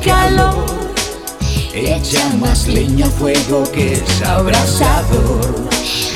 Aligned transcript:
calor 0.00 0.78
Echa 1.80 2.28
más 2.40 2.66
leña 2.66 3.06
al 3.06 3.12
fuego 3.12 3.62
que 3.70 3.92
es 3.92 4.22
abrasador. 4.22 5.68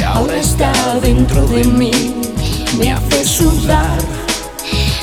Ahora 0.05 0.37
está 0.37 0.73
dentro 1.01 1.47
de 1.47 1.65
mí, 1.65 1.93
me 2.79 2.93
hace 2.93 3.25
sudar, 3.25 3.99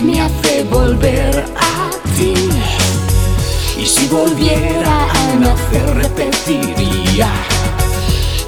me 0.02 0.20
hace 0.20 0.66
volver 0.66 1.46
a 1.56 1.90
ti. 2.18 2.34
Y 3.78 3.86
si 3.86 4.08
volviera 4.08 5.10
a 5.10 5.36
nacer 5.36 5.96
repetiría. 5.96 7.32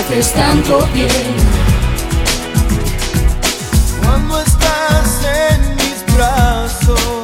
haces 0.00 0.32
tanto 0.32 0.86
bien. 0.94 1.08
Cuando 4.02 4.40
estás 4.40 5.20
en 5.24 5.76
mis 5.76 6.14
brazos. 6.14 7.19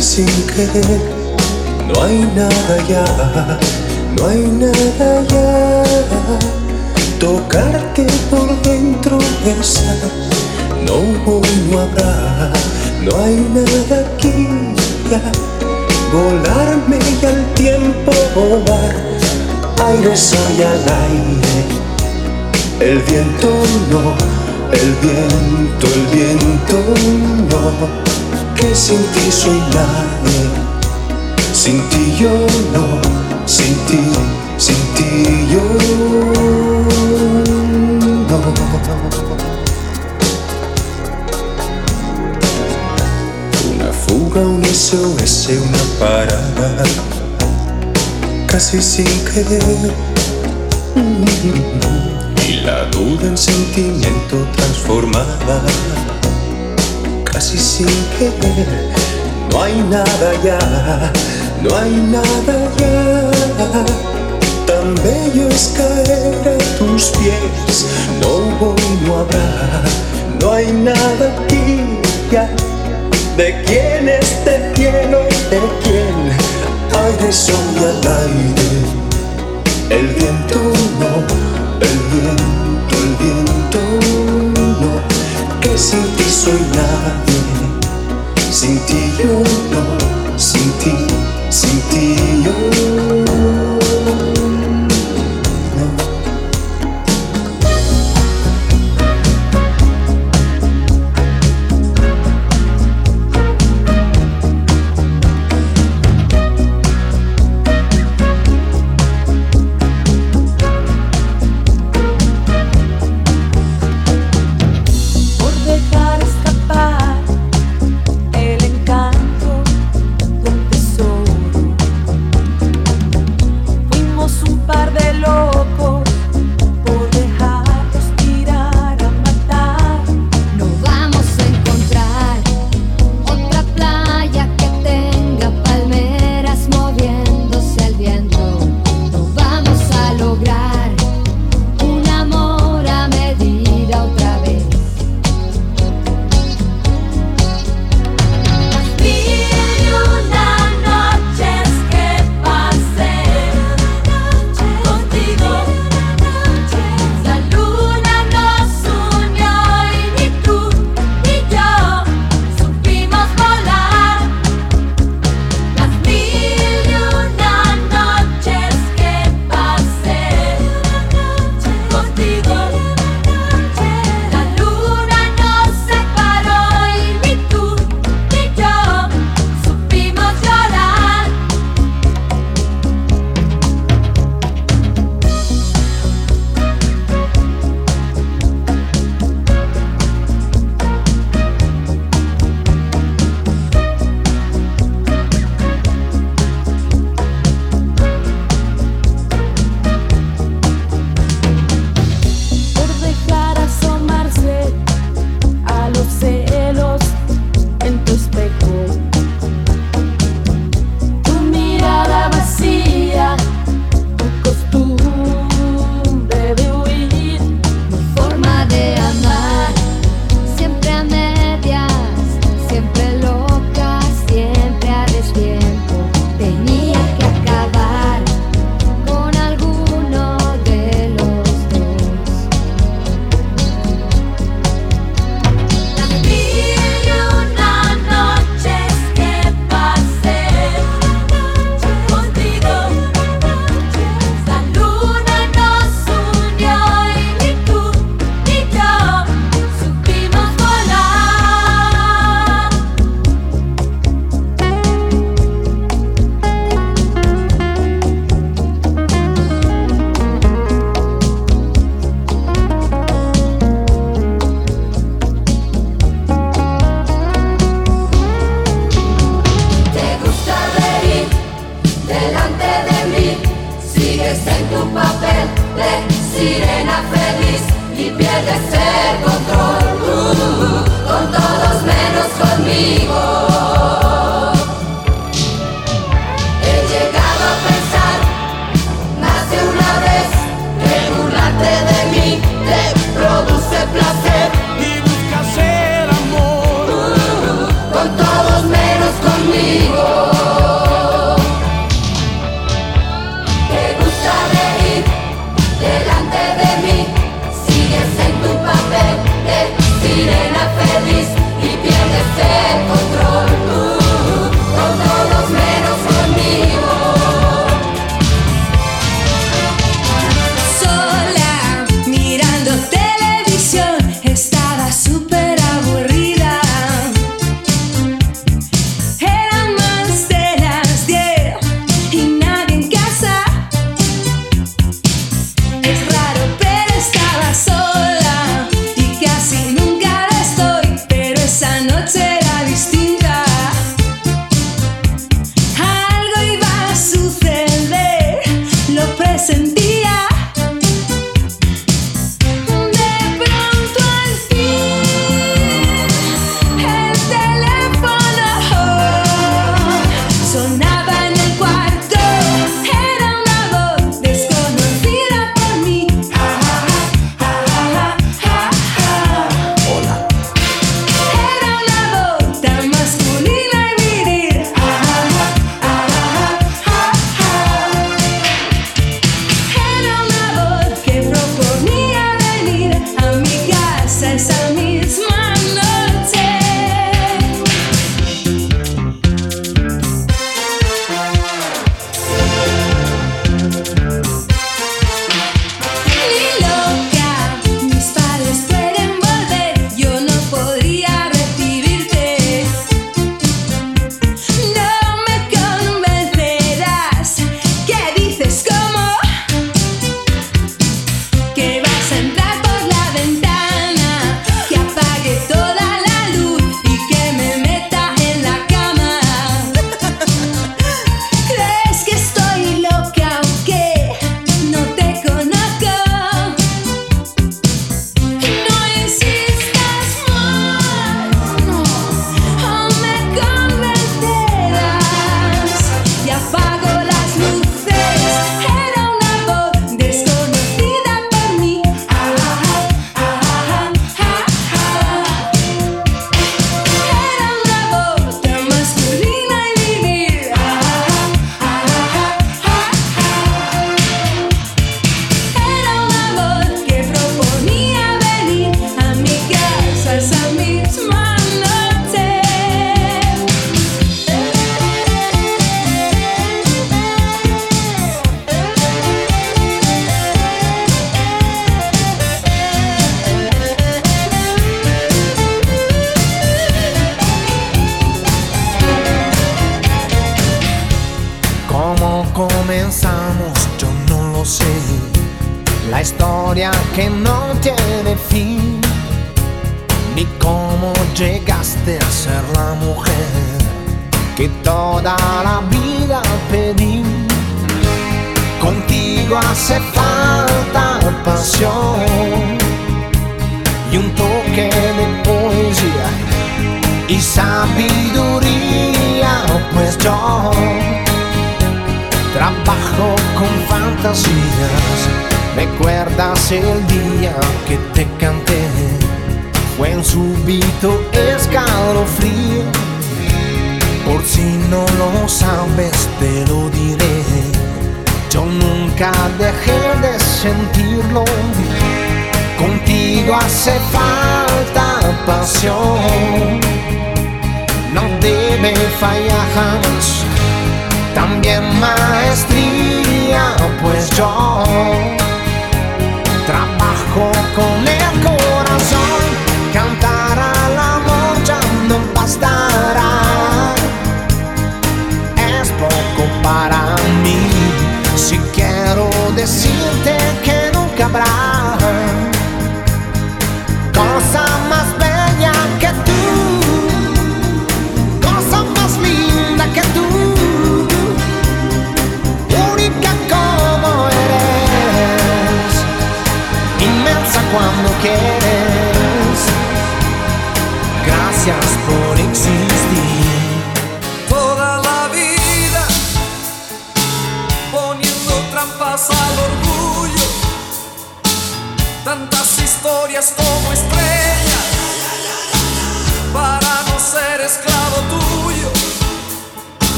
Sin 0.00 0.26
querer, 0.46 1.00
no 1.88 2.02
hay 2.02 2.18
nada 2.36 2.76
ya, 2.88 3.58
no 4.16 4.26
hay 4.26 4.42
nada 4.46 5.22
ya. 5.22 5.84
Tocarte 7.18 8.06
por 8.30 8.60
dentro, 8.62 9.18
besar, 9.44 9.96
no 10.84 10.94
hoy 11.30 11.48
no 11.70 11.80
habrá, 11.80 12.52
no 13.02 13.16
hay 13.24 13.36
nada 13.54 14.06
aquí 14.14 14.48
ya. 15.10 15.22
Volarme 16.12 16.98
y 16.98 17.26
al 17.26 17.44
tiempo 17.54 18.12
volar, 18.34 18.94
aire 19.78 20.16
soy 20.16 20.62
al 20.62 20.84
aire 21.10 21.86
el 22.80 22.98
viento 23.00 23.48
no, 23.90 24.14
el 24.70 24.92
viento, 25.00 25.86
el 25.86 26.06
viento 26.14 26.76
no, 27.50 28.05
que 28.56 28.74
sin 28.74 29.02
ti 29.12 29.30
soy 29.30 29.58
nadie, 29.74 30.48
sin 31.52 31.80
ti 31.88 32.16
yo 32.18 32.30
no, 32.72 33.00
sin 33.46 33.74
ti, 33.86 34.00
sin 34.58 34.76
ti 34.94 35.48
yo 35.52 35.62
no. 35.62 36.86
Una 43.74 43.92
fuga, 43.92 44.40
un 44.40 44.64
SOS, 44.64 45.48
una 45.48 45.82
parada, 45.98 46.84
casi 48.46 48.82
sin 48.82 49.06
querer. 49.24 49.92
La 52.64 52.84
duda 52.86 53.28
en 53.28 53.38
sentimiento 53.38 54.36
transformada, 54.56 55.62
sin 57.56 57.88
querer. 58.18 58.90
No 59.50 59.62
hay 59.62 59.74
nada 59.90 60.32
ya, 60.44 61.12
no 61.62 61.76
hay 61.76 61.90
nada 61.90 62.56
ya. 62.78 63.84
Tan 64.66 64.94
bello 64.96 65.48
es 65.48 65.74
caer 65.76 66.34
a 66.48 66.78
tus 66.78 67.10
pies, 67.10 67.86
no 68.20 68.40
voy, 68.58 68.82
no 69.06 69.18
habrá, 69.20 69.82
no 70.40 70.52
hay 70.52 70.72
nada 70.72 71.34
aquí 71.44 71.98
ya. 72.30 72.48
¿De 73.36 73.62
quién 73.64 74.08
este 74.08 74.72
cielo? 74.74 75.20
¿De 75.50 75.60
quién? 75.82 76.56
Aire 77.04 77.30
al 77.78 78.00
aire, 78.22 78.68
el 79.90 80.06
viento 80.08 80.58
no 80.98 81.46
el 81.80 81.98
viento, 82.12 82.96
el 82.96 83.10
viento 83.20 83.80
no, 84.80 85.15
que 85.60 85.78
sin 85.78 86.02
ti 86.16 86.24
soy 86.24 86.60
nadie, 86.74 87.40
sin 88.50 88.78
ti 88.86 89.12
yo 89.18 89.42
no, 89.70 90.38
sin 90.38 90.70
ti, 90.78 90.94
sin 91.50 91.80
ti 91.90 92.16
yo. 92.44 93.25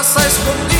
praça 0.00 0.26
escondido. 0.26 0.79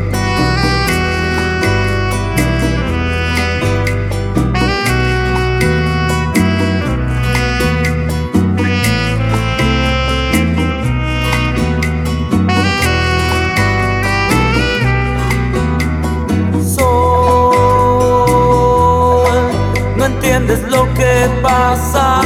pasa 21.41 22.21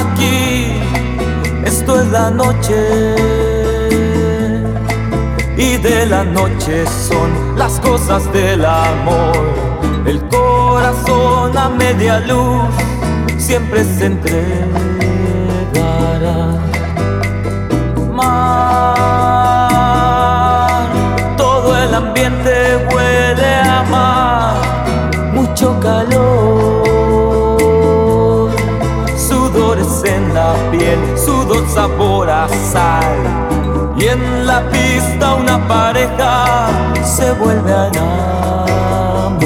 esto 1.65 2.01
es 2.01 2.07
la 2.07 2.31
noche 2.31 3.15
y 5.57 5.77
de 5.77 6.05
la 6.07 6.23
noche 6.23 6.85
son 6.87 7.57
las 7.57 7.79
cosas 7.79 8.31
del 8.33 8.65
amor. 8.65 9.37
El 10.05 10.19
corazón 10.27 11.57
a 11.57 11.69
media 11.69 12.19
luz 12.21 12.73
siempre 13.37 13.83
se 13.83 14.05
entregará. 14.07 15.14
Y 33.97 34.05
en 34.05 34.45
la 34.45 34.69
pista 34.69 35.35
una 35.35 35.67
pareja 35.67 36.45
se 37.03 37.31
vuelve 37.33 37.73
a 37.73 37.87
enamorar. 39.37 39.41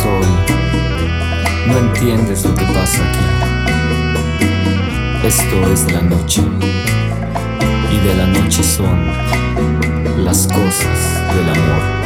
Sol, 0.00 0.26
no 1.66 1.78
entiendes 1.78 2.44
lo 2.44 2.54
que 2.54 2.64
pasa 2.66 3.02
aquí. 3.08 3.26
Esto 5.26 5.72
es 5.72 5.90
la 5.90 6.02
noche. 6.02 6.42
Y 7.90 7.96
de 8.06 8.14
la 8.14 8.26
noche 8.26 8.62
son 8.62 9.10
las 10.24 10.46
cosas 10.46 10.98
del 11.34 11.48
amor. 11.50 11.97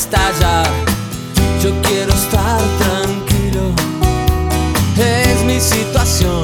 estallar. 0.00 0.66
Yo 1.62 1.70
quiero 1.82 2.12
estar 2.14 2.60
tranquilo. 2.78 3.64
Es 4.96 5.44
mi 5.44 5.60
situación, 5.60 6.42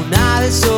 una 0.00 0.40
desolación. 0.40 0.77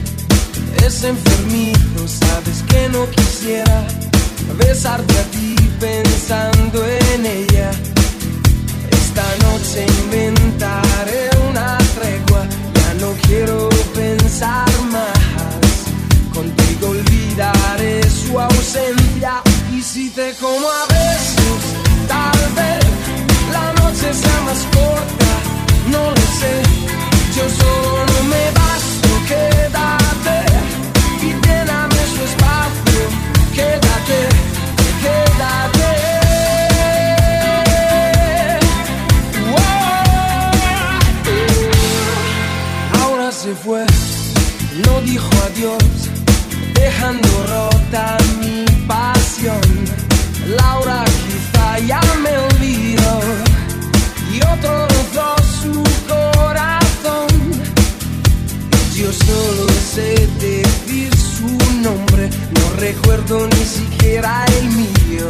Es 0.77 1.03
enfermito, 1.03 2.07
sabes 2.07 2.63
que 2.67 2.89
no 2.89 3.09
quisiera 3.09 3.85
besarte 4.57 5.13
a 5.17 5.23
ti 5.31 5.55
pensando 5.79 6.85
en 6.85 7.25
ella. 7.25 7.71
Esta 8.91 9.23
noche 9.45 9.85
inventaré 10.03 11.29
una 11.49 11.77
tregua, 11.95 12.45
ya 12.75 12.93
no 13.05 13.13
quiero 13.27 13.69
pensar 13.93 14.69
más. 14.91 15.71
Contigo 16.33 16.89
olvidaré 16.89 18.01
su 18.09 18.39
ausencia 18.39 19.41
y 19.73 19.81
si 19.81 20.09
te 20.09 20.33
como 20.39 20.67
a 20.69 20.85
besos, 20.87 21.61
tal 22.07 22.53
vez 22.55 22.85
la 23.51 23.73
noche 23.81 24.13
sea 24.13 24.41
más 24.41 24.61
corta, 24.75 25.31
no 25.91 26.09
lo 26.09 26.25
sé. 26.39 26.53
Yo 27.35 27.43
solo 27.49 28.23
me 28.29 28.60
dejando 47.01 47.29
rota 47.47 48.17
mi 48.39 48.65
pasión. 48.87 49.61
Laura 50.55 51.03
quizá 51.25 51.79
ya 51.79 52.01
me 52.21 52.37
olvidó 52.37 53.19
y 54.31 54.37
otro 54.53 54.87
rozó 54.87 55.35
su 55.61 55.83
corazón. 56.07 57.27
Yo 58.95 59.11
solo 59.11 59.67
sé 59.93 60.27
decir 60.39 61.11
su 61.15 61.49
nombre, 61.81 62.29
no 62.57 62.79
recuerdo 62.79 63.47
ni 63.47 63.65
siquiera 63.65 64.45
el 64.59 64.69
mío. 64.69 65.27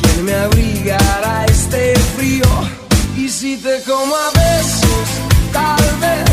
¿Quién 0.00 0.24
me 0.24 0.34
abrigará 0.34 1.44
este 1.46 1.94
frío? 2.16 2.46
Y 3.16 3.28
si 3.28 3.56
te 3.56 3.82
como 3.82 4.16
a 4.16 4.30
besos, 4.30 5.08
tal 5.52 5.84
vez 6.00 6.28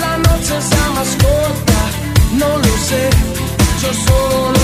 la 0.00 0.16
noche 0.16 0.54
sea 0.70 0.90
más 0.94 1.08
corta, 1.22 1.80
no 2.32 2.56
lo 2.56 2.76
sé. 2.88 3.47
Yo 3.80 3.94
solo 3.94 4.57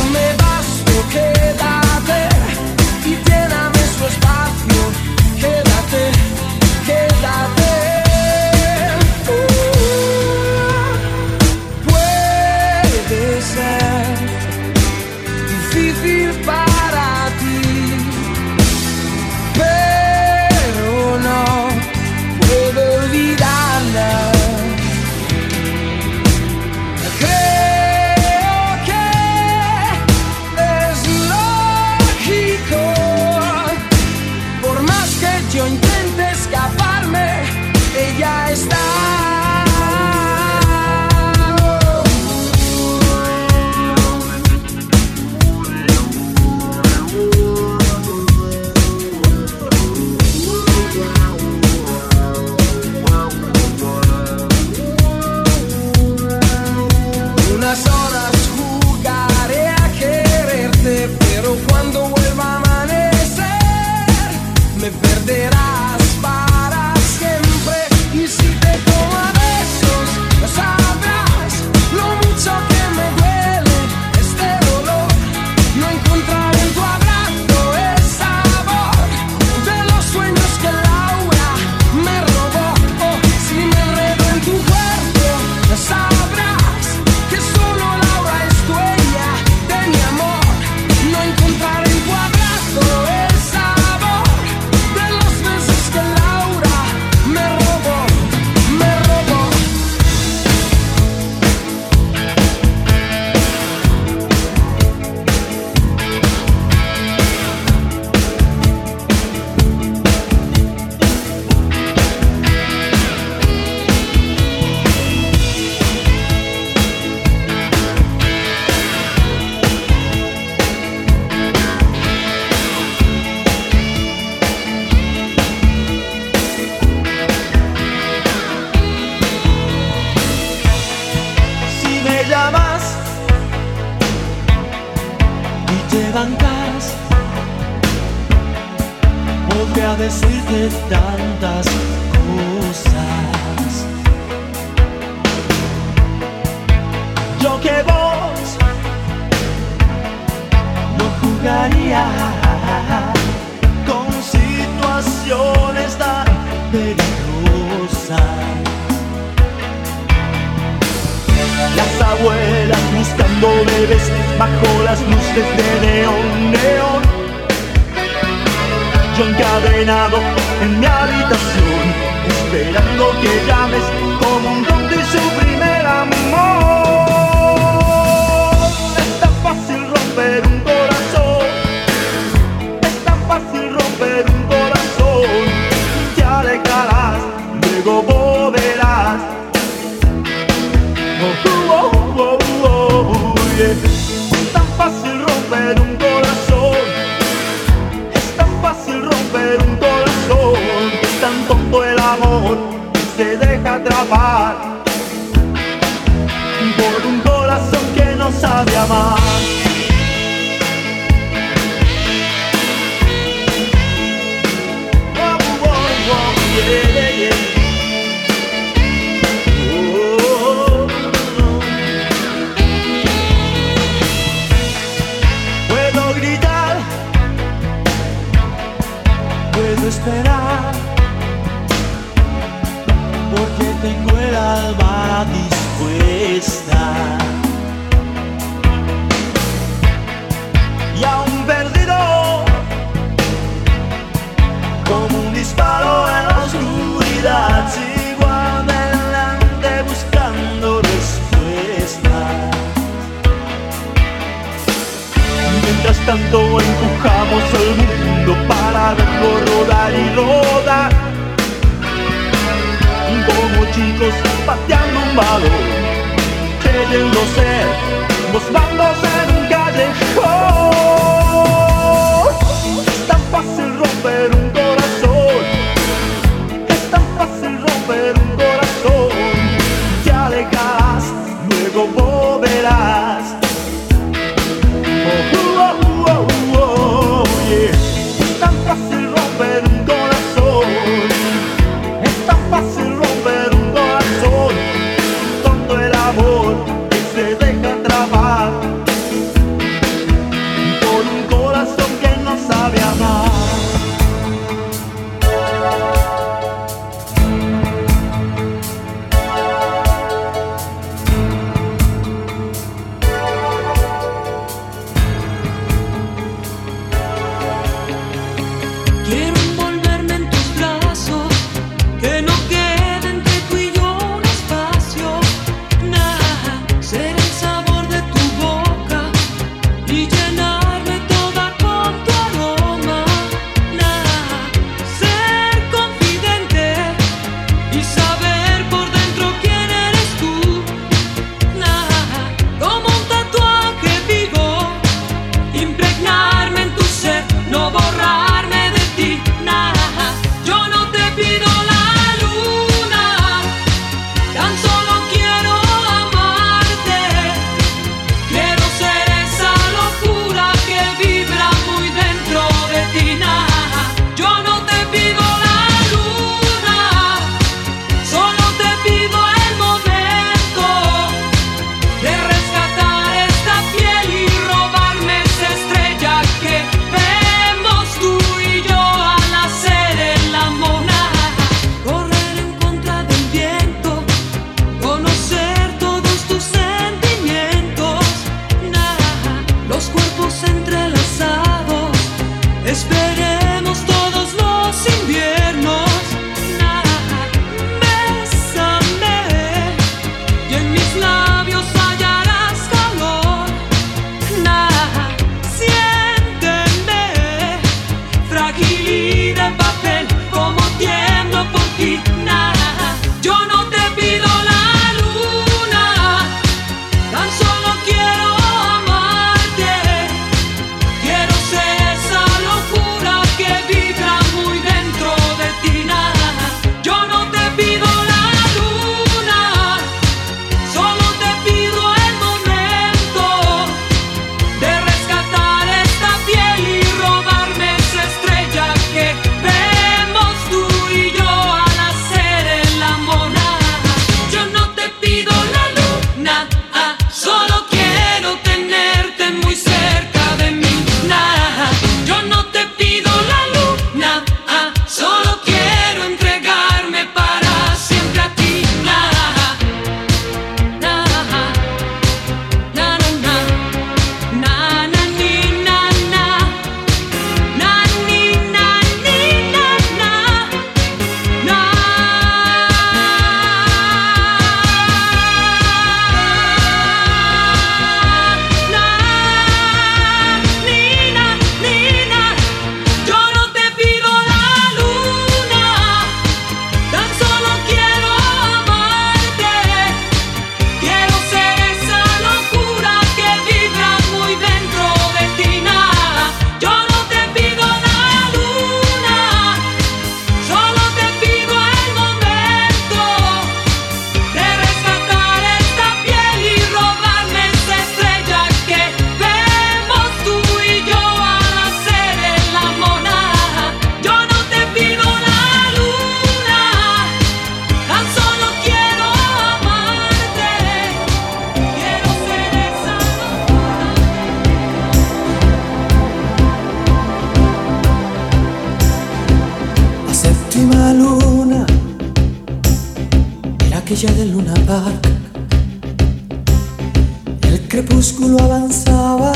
crepúsculo 537.74 538.38
avanzaba 538.38 539.32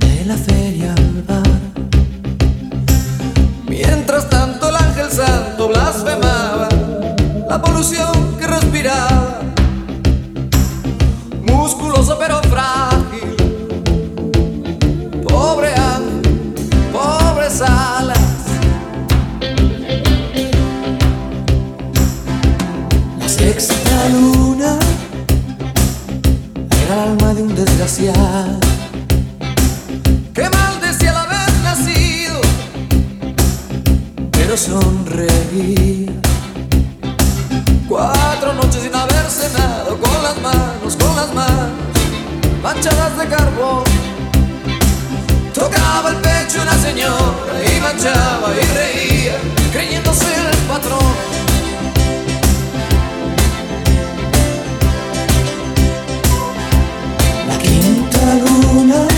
de 0.00 0.24
la 0.24 0.36
feria 0.36 0.92
al 0.94 1.22
bar. 1.22 1.60
Mientras 3.68 4.28
tanto 4.28 4.68
el 4.68 4.74
ángel 4.74 5.12
santo 5.12 5.68
blasfemaba 5.68 6.68
la 7.48 7.62
polución 7.62 8.19
pero 34.70 34.82
sonreía. 34.82 36.12
Cuatro 37.88 38.52
noches 38.54 38.82
sin 38.82 38.94
haber 38.94 39.26
cenado, 39.28 39.98
con 39.98 40.22
las 40.22 40.40
manos, 40.40 40.96
con 40.96 41.16
las 41.16 41.34
manos 41.34 41.70
manchadas 42.62 43.18
de 43.18 43.26
carbón. 43.26 43.82
Tocaba 45.54 46.10
el 46.10 46.16
pecho 46.16 46.62
una 46.62 46.74
señora 46.78 47.54
y 47.66 47.80
manchaba 47.80 48.48
y 48.54 48.64
reía, 48.76 49.36
creyéndose 49.72 50.26
el 50.26 50.56
patrón. 50.68 51.14
La 57.48 57.58
quinta 57.58 58.34
luna 58.44 59.08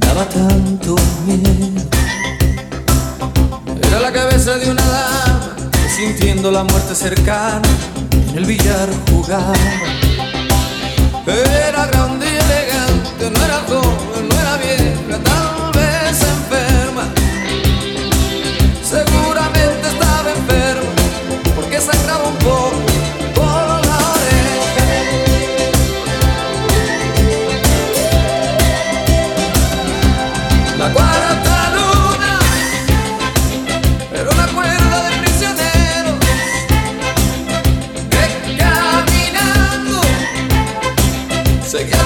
daba 0.00 0.24
tanto 0.28 0.61
De 4.52 4.70
una 4.70 4.82
dama 4.82 5.56
sintiendo 5.96 6.50
la 6.50 6.62
muerte 6.62 6.94
cercana 6.94 7.62
en 8.28 8.36
el 8.36 8.44
billar 8.44 8.90
jugaba. 9.08 9.54
Era 11.26 11.86
grande 11.86 12.26
y 12.26 12.36
elegante, 12.36 13.30
no 13.30 13.44
era 13.46 13.62
joven, 13.66 14.28
no 14.28 14.40
era 14.40 14.56
vieja, 14.58 15.18
tal 15.24 15.72
vez 15.72 16.22
enferma. 16.22 17.08
Seguramente 18.84 19.88
estaba 19.88 20.30
enferma 20.30 20.92
porque 21.56 21.80
sangraba 21.80 22.28
un 22.28 22.36
poco 22.36 22.91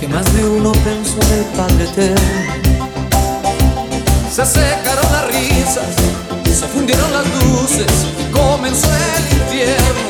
que 0.00 0.08
más 0.08 0.24
de 0.34 0.44
uno 0.44 0.72
pensó 0.72 1.18
en 1.22 1.38
el 1.38 1.44
Padre 1.56 1.84
Eterno. 1.84 2.20
Se 4.30 4.44
secaron 4.44 5.12
las 5.12 5.26
risas, 5.28 5.84
se 6.44 6.66
fundieron 6.68 7.12
las 7.12 7.26
luces, 7.42 7.86
comenzó 8.32 8.88
el 8.94 9.38
infierno. 9.38 10.06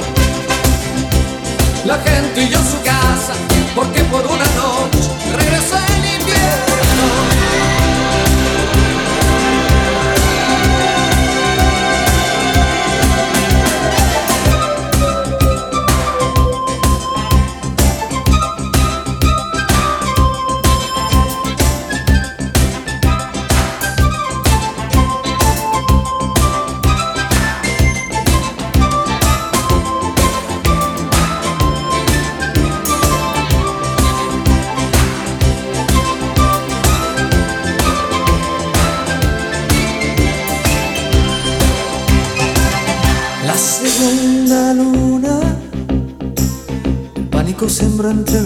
La 1.85 1.99
gente 1.99 2.45
huyó 2.45 2.59
a 2.59 2.65
su 2.65 2.83
casa 2.83 3.35
porque 3.75 4.03
por 4.05 4.27
una 4.27 4.36
until 48.07 48.46